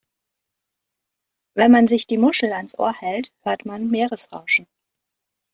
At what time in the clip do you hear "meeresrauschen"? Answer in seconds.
3.91-4.65